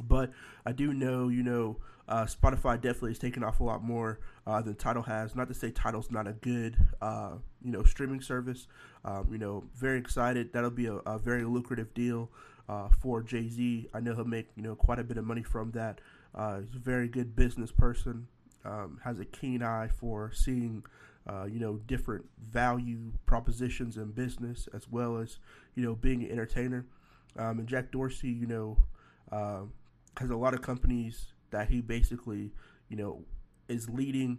But 0.02 0.30
I 0.64 0.72
do 0.72 0.92
know, 0.92 1.28
you 1.28 1.42
know, 1.42 1.78
uh, 2.10 2.26
Spotify 2.26 2.74
definitely 2.74 3.12
is 3.12 3.18
taking 3.18 3.44
off 3.44 3.60
a 3.60 3.64
lot 3.64 3.84
more 3.84 4.18
uh, 4.44 4.60
than 4.60 4.74
Tidal 4.74 5.04
has. 5.04 5.36
Not 5.36 5.46
to 5.48 5.54
say 5.54 5.70
Tidal's 5.70 6.10
not 6.10 6.26
a 6.26 6.32
good, 6.32 6.76
uh, 7.00 7.34
you 7.62 7.70
know, 7.70 7.84
streaming 7.84 8.20
service. 8.20 8.66
Um, 9.04 9.28
you 9.30 9.38
know, 9.38 9.64
very 9.76 9.98
excited. 9.98 10.52
That'll 10.52 10.70
be 10.70 10.86
a, 10.86 10.94
a 10.94 11.18
very 11.18 11.44
lucrative 11.44 11.94
deal 11.94 12.28
uh, 12.68 12.88
for 13.00 13.22
Jay 13.22 13.48
Z. 13.48 13.88
I 13.94 14.00
know 14.00 14.14
he'll 14.16 14.24
make 14.24 14.48
you 14.56 14.62
know 14.62 14.74
quite 14.74 14.98
a 14.98 15.04
bit 15.04 15.18
of 15.18 15.24
money 15.24 15.44
from 15.44 15.70
that. 15.70 16.00
Uh, 16.34 16.60
he's 16.60 16.74
a 16.74 16.78
very 16.78 17.06
good 17.06 17.36
business 17.36 17.70
person. 17.70 18.26
Um, 18.64 19.00
has 19.04 19.20
a 19.20 19.24
keen 19.24 19.62
eye 19.62 19.88
for 19.88 20.32
seeing, 20.34 20.84
uh, 21.26 21.44
you 21.44 21.60
know, 21.60 21.76
different 21.86 22.26
value 22.42 23.12
propositions 23.24 23.96
in 23.96 24.10
business 24.10 24.68
as 24.74 24.86
well 24.90 25.16
as 25.16 25.38
you 25.76 25.84
know 25.84 25.94
being 25.94 26.24
an 26.24 26.30
entertainer. 26.32 26.86
Um, 27.38 27.60
and 27.60 27.68
Jack 27.68 27.92
Dorsey, 27.92 28.28
you 28.28 28.46
know, 28.48 28.76
has 30.18 30.30
a 30.30 30.36
lot 30.36 30.54
of 30.54 30.60
companies 30.60 31.29
that 31.50 31.68
he 31.68 31.80
basically, 31.80 32.52
you 32.88 32.96
know, 32.96 33.24
is 33.68 33.88
leading 33.88 34.38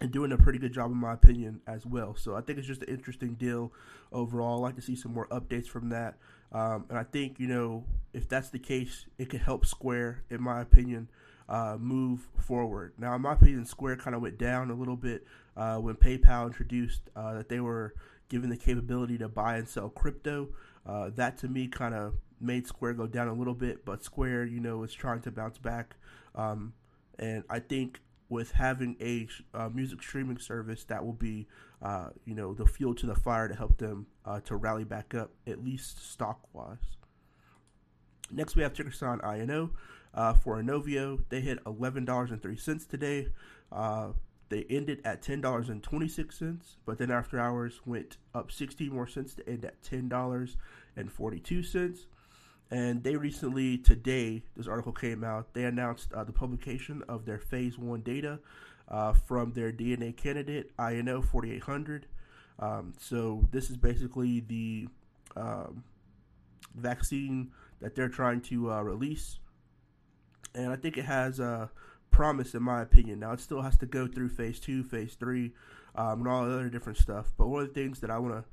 and 0.00 0.10
doing 0.10 0.32
a 0.32 0.36
pretty 0.36 0.58
good 0.58 0.72
job, 0.72 0.90
in 0.90 0.96
my 0.96 1.12
opinion, 1.12 1.60
as 1.66 1.86
well. 1.86 2.16
So 2.16 2.34
I 2.34 2.40
think 2.40 2.58
it's 2.58 2.66
just 2.66 2.82
an 2.82 2.88
interesting 2.88 3.34
deal 3.34 3.72
overall. 4.12 4.58
I'd 4.58 4.68
like 4.68 4.76
to 4.76 4.82
see 4.82 4.96
some 4.96 5.12
more 5.12 5.28
updates 5.28 5.68
from 5.68 5.90
that. 5.90 6.16
Um, 6.52 6.86
and 6.88 6.98
I 6.98 7.04
think, 7.04 7.38
you 7.38 7.46
know, 7.46 7.84
if 8.12 8.28
that's 8.28 8.50
the 8.50 8.58
case, 8.58 9.06
it 9.18 9.30
could 9.30 9.40
help 9.40 9.66
Square, 9.66 10.24
in 10.30 10.42
my 10.42 10.60
opinion, 10.60 11.08
uh, 11.48 11.76
move 11.78 12.28
forward. 12.40 12.94
Now, 12.98 13.14
in 13.14 13.22
my 13.22 13.34
opinion, 13.34 13.66
Square 13.66 13.98
kind 13.98 14.16
of 14.16 14.22
went 14.22 14.38
down 14.38 14.70
a 14.70 14.74
little 14.74 14.96
bit 14.96 15.26
uh, 15.56 15.76
when 15.76 15.94
PayPal 15.94 16.46
introduced 16.46 17.02
uh, 17.14 17.34
that 17.34 17.48
they 17.48 17.60
were 17.60 17.94
given 18.28 18.50
the 18.50 18.56
capability 18.56 19.18
to 19.18 19.28
buy 19.28 19.56
and 19.56 19.68
sell 19.68 19.88
crypto. 19.88 20.48
Uh, 20.86 21.10
that 21.14 21.38
to 21.38 21.48
me 21.48 21.68
kind 21.68 21.94
of 21.94 22.14
made 22.40 22.66
Square 22.66 22.94
go 22.94 23.06
down 23.06 23.28
a 23.28 23.34
little 23.34 23.54
bit, 23.54 23.84
but 23.84 24.04
Square, 24.04 24.46
you 24.46 24.60
know, 24.60 24.82
is 24.82 24.92
trying 24.92 25.20
to 25.22 25.30
bounce 25.30 25.58
back. 25.58 25.96
Um, 26.34 26.74
and 27.18 27.44
I 27.48 27.60
think 27.60 28.00
with 28.28 28.52
having 28.52 28.96
a 29.00 29.28
uh, 29.56 29.68
music 29.68 30.02
streaming 30.02 30.38
service, 30.38 30.84
that 30.84 31.04
will 31.04 31.12
be, 31.12 31.46
uh, 31.82 32.08
you 32.24 32.34
know, 32.34 32.54
the 32.54 32.66
fuel 32.66 32.94
to 32.96 33.06
the 33.06 33.14
fire 33.14 33.48
to 33.48 33.54
help 33.54 33.78
them 33.78 34.06
uh, 34.24 34.40
to 34.40 34.56
rally 34.56 34.84
back 34.84 35.14
up, 35.14 35.30
at 35.46 35.64
least 35.64 36.10
stock 36.10 36.40
wise. 36.52 36.78
Next, 38.30 38.56
we 38.56 38.62
have 38.62 38.74
ticker 38.74 38.92
INO. 38.92 39.70
Uh, 40.12 40.32
for 40.32 40.62
Inovio, 40.62 41.24
they 41.28 41.40
hit 41.40 41.62
$11.03 41.64 42.88
today. 42.88 43.28
Uh, 43.72 44.08
they 44.48 44.64
ended 44.70 45.00
at 45.04 45.22
$10.26, 45.22 46.76
but 46.86 46.98
then 46.98 47.10
after 47.10 47.40
hours 47.40 47.80
went 47.84 48.18
up 48.34 48.52
60 48.52 48.88
more 48.90 49.08
cents 49.08 49.34
to 49.34 49.48
end 49.48 49.64
at 49.64 49.82
$10.42. 49.82 51.98
And 52.74 53.04
they 53.04 53.14
recently, 53.14 53.78
today, 53.78 54.42
this 54.56 54.66
article 54.66 54.90
came 54.90 55.22
out, 55.22 55.54
they 55.54 55.62
announced 55.62 56.12
uh, 56.12 56.24
the 56.24 56.32
publication 56.32 57.04
of 57.08 57.24
their 57.24 57.38
phase 57.38 57.78
one 57.78 58.00
data 58.00 58.40
uh, 58.88 59.12
from 59.12 59.52
their 59.52 59.70
DNA 59.70 60.16
candidate, 60.16 60.72
INO 60.76 61.22
4800. 61.22 62.06
Um, 62.58 62.92
so, 62.98 63.44
this 63.52 63.70
is 63.70 63.76
basically 63.76 64.40
the 64.40 64.88
um, 65.36 65.84
vaccine 66.74 67.52
that 67.80 67.94
they're 67.94 68.08
trying 68.08 68.40
to 68.40 68.72
uh, 68.72 68.82
release. 68.82 69.38
And 70.52 70.72
I 70.72 70.74
think 70.74 70.98
it 70.98 71.04
has 71.04 71.38
a 71.38 71.70
promise, 72.10 72.54
in 72.54 72.64
my 72.64 72.82
opinion. 72.82 73.20
Now, 73.20 73.34
it 73.34 73.40
still 73.40 73.62
has 73.62 73.78
to 73.78 73.86
go 73.86 74.08
through 74.08 74.30
phase 74.30 74.58
two, 74.58 74.82
phase 74.82 75.14
three, 75.14 75.52
um, 75.94 76.22
and 76.22 76.28
all 76.28 76.44
the 76.44 76.52
other 76.52 76.70
different 76.70 76.98
stuff. 76.98 77.34
But 77.38 77.46
one 77.46 77.62
of 77.62 77.68
the 77.68 77.80
things 77.80 78.00
that 78.00 78.10
I 78.10 78.18
want 78.18 78.34
to 78.34 78.44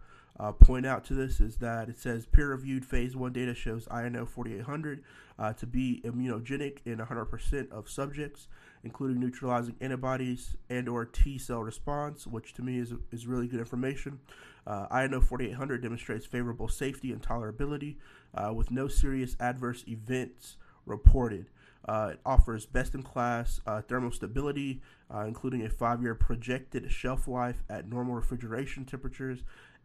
uh, 0.42 0.52
point 0.52 0.88
out 0.88 1.06
to 1.06 1.14
this 1.14 1.40
is 1.40 1.58
that 1.58 1.88
it 1.88 2.00
says 2.00 2.26
peer-reviewed 2.26 2.84
phase 2.84 3.16
one 3.16 3.32
data 3.32 3.54
shows 3.54 3.88
INO 3.92 4.26
4800 4.26 5.04
uh, 5.38 5.54
to 5.54 5.68
be 5.68 6.02
immunogenic 6.04 6.80
in 6.84 6.98
100% 6.98 7.72
of 7.72 7.88
subjects, 7.88 8.48
including 8.84 9.20
neutralizing 9.20 9.76
antibodies 9.82 10.56
and 10.68 10.90
or 10.90 11.06
T 11.06 11.38
cell 11.38 11.62
response, 11.62 12.26
which 12.26 12.56
to 12.56 12.64
me 12.64 12.80
is, 12.80 12.94
is 13.12 13.28
really 13.28 13.48
good 13.48 13.60
information. 13.60 14.20
Uh, 14.66 14.88
INO 14.92 15.22
4800 15.22 15.84
demonstrates 15.84 16.26
favorable 16.26 16.68
safety 16.68 17.12
and 17.12 17.22
tolerability 17.22 17.98
uh, 18.34 18.52
with 18.52 18.72
no 18.72 18.88
serious 18.88 19.36
adverse 19.40 19.84
events 19.88 20.58
reported. 20.88 21.46
Uh, 21.88 22.12
it 22.14 22.20
offers 22.26 22.66
best-in-class 22.66 23.60
uh, 23.66 23.82
thermal 23.82 24.12
stability, 24.12 24.82
uh, 25.14 25.22
including 25.22 25.66
a 25.66 25.70
five-year 25.70 26.14
projected 26.14 26.92
shelf 26.92 27.28
life 27.28 27.64
at 27.70 27.90
normal 27.90 28.14
refrigeration 28.14 28.86
temperatures 28.86 29.40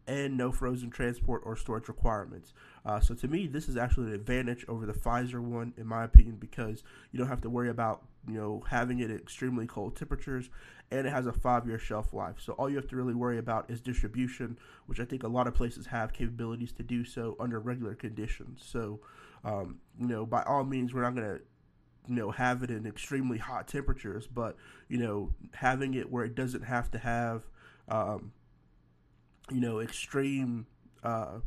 and 0.07 0.37
no 0.37 0.51
frozen 0.51 0.89
transport 0.89 1.41
or 1.45 1.55
storage 1.55 1.87
requirements. 1.87 2.53
Uh, 2.85 2.99
so 2.99 3.13
to 3.13 3.27
me, 3.27 3.47
this 3.47 3.67
is 3.67 3.75
actually 3.75 4.07
an 4.07 4.13
advantage 4.13 4.65
over 4.67 4.85
the 4.85 4.93
Pfizer 4.93 5.41
one, 5.41 5.73
in 5.77 5.85
my 5.85 6.03
opinion, 6.03 6.37
because 6.37 6.83
you 7.11 7.19
don't 7.19 7.27
have 7.27 7.41
to 7.41 7.49
worry 7.49 7.69
about 7.69 8.03
you 8.27 8.35
know 8.35 8.63
having 8.69 8.99
it 8.99 9.11
at 9.11 9.19
extremely 9.19 9.67
cold 9.67 9.95
temperatures, 9.95 10.49
and 10.91 11.05
it 11.05 11.09
has 11.09 11.25
a 11.25 11.33
five-year 11.33 11.79
shelf 11.79 12.13
life. 12.13 12.35
So 12.39 12.53
all 12.53 12.69
you 12.69 12.77
have 12.77 12.87
to 12.87 12.95
really 12.95 13.13
worry 13.13 13.37
about 13.37 13.69
is 13.69 13.81
distribution, 13.81 14.57
which 14.85 14.99
I 14.99 15.05
think 15.05 15.23
a 15.23 15.27
lot 15.27 15.47
of 15.47 15.53
places 15.53 15.87
have 15.87 16.13
capabilities 16.13 16.71
to 16.73 16.83
do 16.83 17.03
so 17.03 17.35
under 17.39 17.59
regular 17.59 17.95
conditions. 17.95 18.63
So 18.65 19.01
um, 19.43 19.79
you 19.99 20.07
know, 20.07 20.25
by 20.25 20.43
all 20.43 20.63
means, 20.63 20.93
we're 20.93 21.03
not 21.03 21.15
going 21.15 21.37
to 21.37 21.41
you 22.07 22.15
know 22.15 22.31
have 22.31 22.63
it 22.63 22.71
in 22.71 22.85
extremely 22.85 23.37
hot 23.37 23.67
temperatures, 23.67 24.27
but 24.27 24.55
you 24.87 24.97
know 24.97 25.33
having 25.53 25.93
it 25.93 26.11
where 26.11 26.23
it 26.23 26.35
doesn't 26.35 26.63
have 26.63 26.89
to 26.91 26.97
have 26.97 27.43
um, 27.89 28.31
you 29.51 29.61
know, 29.61 29.79
extreme, 29.79 30.67
uh, 31.03 31.39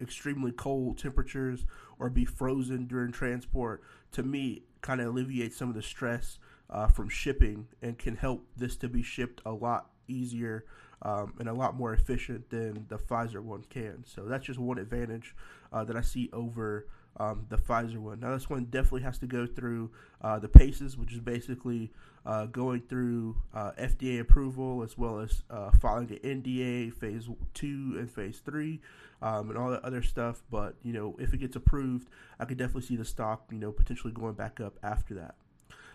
extremely 0.00 0.52
cold 0.52 0.98
temperatures 0.98 1.66
or 1.98 2.10
be 2.10 2.24
frozen 2.24 2.86
during 2.86 3.12
transport, 3.12 3.82
to 4.12 4.22
me, 4.22 4.62
kind 4.80 5.00
of 5.00 5.08
alleviates 5.08 5.56
some 5.56 5.68
of 5.68 5.74
the 5.74 5.82
stress 5.82 6.38
uh, 6.70 6.86
from 6.86 7.08
shipping 7.08 7.66
and 7.82 7.98
can 7.98 8.16
help 8.16 8.46
this 8.56 8.76
to 8.76 8.88
be 8.88 9.02
shipped 9.02 9.42
a 9.44 9.52
lot 9.52 9.90
easier 10.08 10.64
um, 11.02 11.34
and 11.38 11.48
a 11.48 11.52
lot 11.52 11.76
more 11.76 11.92
efficient 11.92 12.48
than 12.50 12.86
the 12.88 12.98
Pfizer 12.98 13.40
one 13.40 13.64
can. 13.68 14.04
So 14.06 14.22
that's 14.22 14.46
just 14.46 14.58
one 14.58 14.78
advantage 14.78 15.34
uh, 15.72 15.84
that 15.84 15.96
I 15.96 16.02
see 16.02 16.30
over 16.32 16.86
um, 17.16 17.46
the 17.48 17.56
Pfizer 17.56 17.98
one. 17.98 18.20
Now, 18.20 18.32
this 18.32 18.48
one 18.48 18.64
definitely 18.64 19.02
has 19.02 19.18
to 19.18 19.26
go 19.26 19.46
through 19.46 19.90
uh, 20.22 20.38
the 20.38 20.48
paces, 20.48 20.96
which 20.96 21.12
is 21.12 21.20
basically 21.20 21.92
uh, 22.24 22.46
going 22.46 22.82
through 22.82 23.36
uh, 23.54 23.72
FDA 23.78 24.20
approval 24.20 24.82
as 24.82 24.96
well 24.96 25.20
as 25.20 25.42
uh, 25.50 25.70
filing 25.80 26.06
the 26.06 26.18
NDA 26.18 26.92
phase 26.94 27.28
two 27.54 27.96
and 27.98 28.10
phase 28.10 28.40
three 28.44 28.80
um, 29.22 29.50
and 29.50 29.58
all 29.58 29.70
that 29.70 29.84
other 29.84 30.02
stuff. 30.02 30.42
But 30.50 30.76
you 30.82 30.92
know, 30.92 31.16
if 31.18 31.34
it 31.34 31.38
gets 31.38 31.56
approved, 31.56 32.08
I 32.38 32.44
could 32.44 32.58
definitely 32.58 32.82
see 32.82 32.96
the 32.96 33.04
stock, 33.04 33.44
you 33.50 33.58
know, 33.58 33.72
potentially 33.72 34.12
going 34.12 34.34
back 34.34 34.60
up 34.60 34.78
after 34.82 35.14
that. 35.14 35.34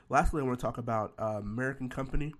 Lastly, 0.09 0.41
I 0.41 0.45
want 0.45 0.59
to 0.59 0.65
talk 0.65 0.77
about 0.77 1.13
uh, 1.17 1.41
Merck 1.41 1.79
and 1.79 1.89
Company. 1.89 2.33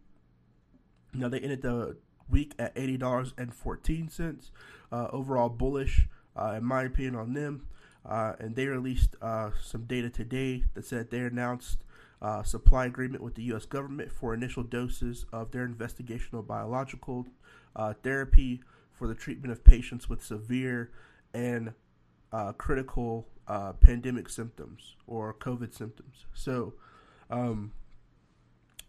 Now 1.13 1.29
they 1.29 1.39
ended 1.39 1.61
the 1.61 1.97
week 2.29 2.53
at 2.59 2.73
eighty 2.75 2.97
dollars 2.97 3.33
and 3.37 3.53
fourteen 3.53 4.09
cents. 4.09 4.51
Uh, 4.91 5.07
overall 5.11 5.49
bullish, 5.49 6.07
in 6.37 6.63
my 6.63 6.83
opinion, 6.83 7.15
on 7.15 7.33
them. 7.33 7.67
Uh, 8.07 8.33
and 8.39 8.55
they 8.55 8.67
released 8.67 9.15
uh, 9.21 9.49
some 9.61 9.83
data 9.85 10.09
today 10.09 10.63
that 10.73 10.85
said 10.85 11.09
they 11.09 11.19
announced 11.19 11.79
uh, 12.21 12.43
supply 12.43 12.85
agreement 12.85 13.23
with 13.23 13.35
the 13.35 13.43
U.S. 13.43 13.65
government 13.65 14.11
for 14.11 14.33
initial 14.33 14.63
doses 14.63 15.25
of 15.33 15.51
their 15.51 15.67
investigational 15.67 16.45
biological 16.45 17.25
uh, 17.75 17.93
therapy 18.03 18.61
for 18.91 19.07
the 19.07 19.15
treatment 19.15 19.51
of 19.51 19.63
patients 19.63 20.07
with 20.07 20.23
severe 20.23 20.91
and 21.33 21.73
uh, 22.31 22.53
critical 22.53 23.27
uh, 23.47 23.73
pandemic 23.73 24.29
symptoms 24.29 24.95
or 25.07 25.33
COVID 25.33 25.73
symptoms. 25.73 26.25
So, 26.33 26.73
um, 27.29 27.71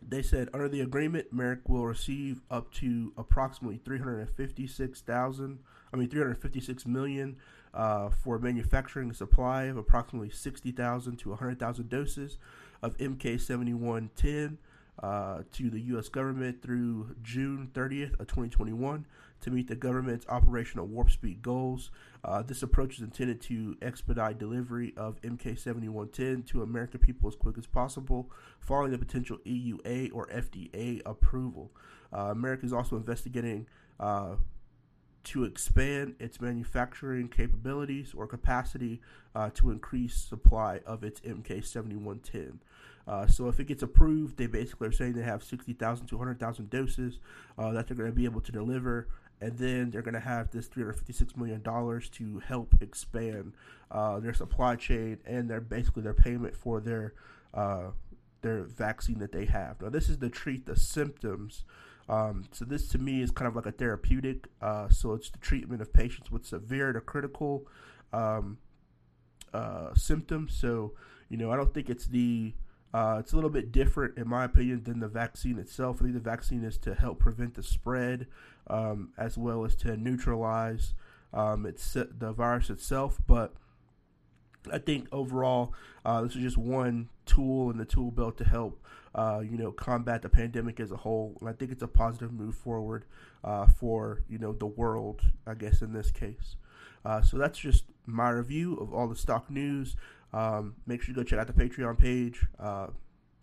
they 0.07 0.23
said 0.23 0.49
under 0.53 0.69
the 0.69 0.81
agreement, 0.81 1.35
Merck 1.35 1.61
will 1.67 1.87
receive 1.87 2.43
up 2.51 2.73
to 2.75 3.13
approximately 3.17 3.81
356,000, 3.85 5.59
I 5.93 5.97
mean 5.97 6.09
356 6.09 6.87
million 6.87 7.37
uh, 7.75 8.11
for 8.11 8.39
manufacturing 8.39 9.11
a 9.11 9.15
supply 9.15 9.65
of 9.65 9.77
approximately 9.77 10.31
60,000 10.31 11.17
to 11.17 11.29
100,000 11.31 11.89
doses 11.89 12.39
of 12.83 12.97
MK7110 12.99 14.57
uh, 15.03 15.43
to 15.53 15.71
the 15.71 15.81
U.S. 15.81 16.09
government 16.09 16.63
through 16.63 17.15
June 17.23 17.71
30th 17.75 18.13
of 18.19 18.27
2021 18.27 19.05
to 19.43 19.51
meet 19.51 19.69
the 19.69 19.77
government's 19.77 20.27
operational 20.29 20.87
warp 20.87 21.11
speed 21.11 21.43
goals. 21.43 21.91
Uh, 22.25 22.43
this 22.43 22.63
approach 22.63 22.97
is 22.97 23.01
intended 23.01 23.41
to 23.43 23.77
expedite 23.83 24.39
delivery 24.39 24.95
of 24.97 25.21
MK7110 25.21 26.47
to 26.47 26.63
American 26.63 26.99
people 26.99 27.29
as 27.29 27.37
quick 27.37 27.59
as 27.59 27.67
possible, 27.67 28.31
following 28.59 28.91
the 28.91 28.99
potential 28.99 29.39
EUA 29.45 30.11
or 30.15 30.27
FDA 30.29 31.03
approval. 31.05 31.71
Uh, 32.13 32.31
America 32.31 32.65
is 32.65 32.73
also 32.73 32.97
investigating 32.97 33.67
uh, 34.01 34.37
to 35.27 35.43
expand 35.43 36.15
its 36.21 36.41
manufacturing 36.41 37.29
capabilities 37.29 38.15
or 38.17 38.29
capacity 38.29 39.01
uh, 39.35 39.51
to 39.55 39.71
increase 39.71 40.15
supply 40.15 40.81
of 40.87 41.03
its 41.03 41.21
MK7110. 41.21 42.59
Uh, 43.09 43.27
so 43.27 43.49
if 43.49 43.59
it 43.59 43.65
gets 43.65 43.83
approved, 43.83 44.37
they 44.37 44.47
basically 44.47 44.87
are 44.87 44.93
saying 44.93 45.15
they 45.15 45.23
have 45.23 45.43
60,000 45.43 46.07
to 46.07 46.17
100,000 46.17 46.71
doses 46.71 47.19
uh, 47.59 47.73
that 47.73 47.89
they're 47.89 47.97
going 47.97 48.11
to 48.11 48.15
be 48.15 48.25
able 48.25 48.41
to 48.41 48.53
deliver, 48.53 49.09
and 49.41 49.59
then 49.59 49.91
they're 49.91 50.03
going 50.03 50.15
to 50.15 50.21
have 50.21 50.51
this 50.53 50.69
356 50.69 51.37
million 51.37 51.61
dollars 51.61 52.09
to 52.09 52.39
help 52.39 52.75
expand 52.81 53.53
uh, 53.91 54.21
their 54.21 54.35
supply 54.35 54.77
chain 54.77 55.19
and 55.27 55.51
their 55.51 55.61
basically 55.61 56.03
their 56.03 56.15
payment 56.15 56.55
for 56.55 56.81
their 56.81 57.15
uh, 57.53 57.91
their 58.43 58.63
vaccine 58.63 59.19
that 59.19 59.33
they 59.33 59.45
have. 59.45 59.81
Now 59.83 59.89
this 59.89 60.09
is 60.09 60.19
to 60.19 60.29
treat 60.29 60.67
the 60.67 60.77
symptoms 60.77 61.65
um, 62.09 62.45
so 62.53 62.65
this 62.65 62.89
to 62.89 62.99
me 62.99 63.23
is 63.23 63.31
kind 63.31 63.49
of 63.49 63.57
like 63.57 63.67
a 63.67 63.73
therapeutic. 63.73 64.49
Uh, 64.61 64.89
so 64.89 65.13
it's 65.15 65.31
the 65.31 65.39
treatment 65.39 65.83
of 65.83 65.93
patients 65.93 66.31
with 66.31 66.47
severe 66.47 66.93
to 66.93 67.01
critical 67.01 67.67
um, 68.13 68.59
uh, 69.53 69.95
symptoms. 69.95 70.55
So 70.55 70.93
you 71.29 71.37
know, 71.37 71.51
I 71.51 71.57
don't 71.57 71.75
think 71.75 71.91
it's 71.91 72.07
the 72.07 72.55
uh, 72.95 73.17
it's 73.19 73.33
a 73.33 73.35
little 73.35 73.51
bit 73.51 73.73
different, 73.73 74.17
in 74.17 74.29
my 74.29 74.45
opinion, 74.45 74.85
than 74.85 75.01
the 75.01 75.09
vaccine 75.09 75.59
itself. 75.59 75.97
I 76.01 76.05
think 76.05 76.15
the 76.15 76.21
vaccine 76.21 76.65
is 76.65 76.79
to 76.79 76.95
help 76.95 77.19
prevent 77.19 77.55
the 77.55 77.63
spread, 77.63 78.27
um, 78.69 79.11
as 79.19 79.37
well 79.37 79.65
as 79.65 79.75
to 79.77 79.97
neutralize 79.97 80.95
um, 81.33 81.67
it's 81.67 81.93
the 81.93 82.33
virus 82.33 82.71
itself. 82.71 83.19
But 83.27 83.55
I 84.73 84.79
think 84.79 85.09
overall, 85.13 85.75
uh, 86.05 86.23
this 86.23 86.37
is 86.37 86.43
just 86.43 86.57
one 86.57 87.09
tool 87.27 87.71
in 87.71 87.77
the 87.77 87.85
tool 87.85 88.11
belt 88.11 88.39
to 88.39 88.45
help, 88.45 88.83
uh, 89.17 89.41
you 89.41 89.57
know, 89.57 89.73
combat 89.73 90.21
the 90.21 90.29
pandemic 90.29 90.79
as 90.79 90.93
a 90.93 90.97
whole. 90.97 91.37
And 91.41 91.49
I 91.49 91.53
think 91.55 91.73
it's 91.73 91.83
a 91.83 91.89
positive 91.89 92.33
move 92.33 92.55
forward 92.55 93.07
uh, 93.43 93.67
for 93.67 94.23
you 94.29 94.39
know 94.39 94.53
the 94.53 94.67
world, 94.67 95.23
I 95.47 95.55
guess 95.55 95.81
in 95.81 95.93
this 95.93 96.11
case. 96.11 96.57
Uh, 97.05 97.23
so 97.23 97.39
that's 97.39 97.59
just 97.59 97.85
my 98.05 98.29
review 98.29 98.77
of 98.77 98.93
all 98.93 99.09
the 99.09 99.17
stock 99.17 99.51
news. 99.51 99.97
Um, 100.33 100.75
make 100.87 101.03
sure 101.03 101.13
you 101.13 101.17
go 101.17 101.25
check 101.25 101.39
out 101.39 101.47
the 101.47 101.53
Patreon 101.53 101.99
page. 101.99 102.47
Uh, 102.59 102.89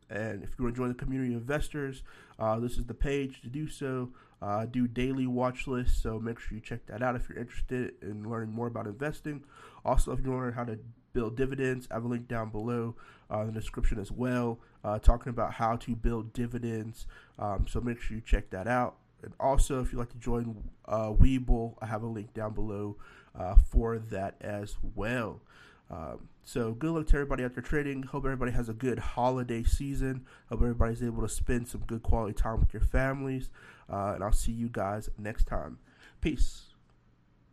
and 0.10 0.44
if 0.44 0.52
you 0.58 0.66
want 0.66 0.76
to 0.76 0.80
join 0.80 0.90
the 0.90 0.96
community 0.96 1.34
of 1.34 1.42
investors, 1.42 2.04
uh, 2.38 2.60
this 2.60 2.78
is 2.78 2.86
the 2.86 2.94
page 2.94 3.42
to 3.42 3.48
do 3.48 3.68
so. 3.68 4.10
I 4.42 4.66
do 4.66 4.90
daily 4.90 5.26
watch 5.26 5.68
lists, 5.68 6.04
so 6.04 6.20
make 6.20 6.38
sure 6.38 6.56
you 6.56 6.62
check 6.62 6.86
that 6.88 7.02
out 7.02 7.16
if 7.16 7.30
you're 7.30 7.38
interested 7.38 7.94
in 8.02 8.30
learning 8.30 8.54
more 8.54 8.68
about 8.68 8.88
investing. 8.88 9.46
Also, 9.86 10.12
if 10.12 10.20
you 10.20 10.32
want 10.32 10.42
to 10.42 10.46
learn 10.48 10.54
how 10.54 10.66
to 10.66 10.80
build 11.14 11.38
dividends. 11.38 11.88
I 11.90 11.96
have 11.96 12.04
a 12.04 12.08
link 12.08 12.28
down 12.28 12.50
below 12.50 12.96
uh, 13.32 13.42
in 13.42 13.48
the 13.48 13.54
description 13.54 14.00
as 14.00 14.12
well, 14.12 14.60
uh, 14.84 15.00
talking 15.00 15.30
about 15.30 15.54
how 15.54 15.76
to 15.78 15.96
build 15.96 16.34
dividends. 16.34 17.06
Um, 17.40 17.66
so 17.68 17.80
make 17.82 18.02
sure 18.02 18.18
you 18.18 18.24
check 18.26 18.50
that 18.52 18.68
out. 18.68 18.96
And 19.24 19.34
also, 19.40 19.82
if 19.82 19.92
you'd 19.92 20.00
like 20.00 20.12
to 20.12 20.18
join 20.18 20.70
uh, 20.86 21.10
Webull, 21.10 21.76
I 21.82 21.86
have 21.86 22.04
a 22.04 22.08
link 22.08 22.34
down 22.34 22.54
below 22.54 22.98
uh, 23.38 23.56
for 23.56 23.98
that 23.98 24.36
as 24.42 24.76
well. 24.96 25.42
Um, 25.90 26.28
so 26.44 26.74
good 26.74 26.92
luck 26.92 27.08
to 27.08 27.16
everybody 27.16 27.44
out 27.44 27.54
there 27.54 27.64
trading. 27.64 28.04
Hope 28.04 28.26
everybody 28.26 28.52
has 28.52 28.68
a 28.68 28.74
good 28.74 29.00
holiday 29.00 29.64
season. 29.64 30.26
Hope 30.50 30.62
everybody's 30.62 31.04
able 31.04 31.22
to 31.22 31.30
spend 31.30 31.68
some 31.68 31.82
good 31.82 32.04
quality 32.04 32.34
time 32.34 32.60
with 32.60 32.74
your 32.74 32.82
families. 32.82 33.50
Uh, 33.92 34.14
and 34.16 34.24
I'll 34.24 34.32
see 34.32 34.52
you 34.52 34.70
guys 34.70 35.10
next 35.18 35.46
time. 35.48 35.78
Peace. 36.20 36.73